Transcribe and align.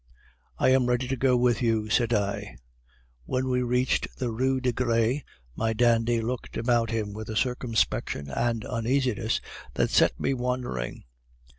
"'I 0.57 0.69
am 0.69 0.85
ready 0.87 1.07
to 1.07 1.15
go 1.15 1.37
with 1.37 1.61
you,' 1.61 1.87
said 1.91 2.11
I. 2.11 2.57
"When 3.25 3.49
we 3.49 3.61
reached 3.61 4.07
the 4.17 4.31
Rue 4.31 4.59
de 4.59 4.71
Gres, 4.73 5.21
my 5.55 5.73
dandy 5.73 6.21
looked 6.21 6.57
about 6.57 6.89
him 6.89 7.13
with 7.13 7.29
a 7.29 7.35
circumspection 7.35 8.27
and 8.27 8.65
uneasiness 8.65 9.41
that 9.75 9.91
set 9.91 10.19
me 10.19 10.33
wondering. 10.33 11.03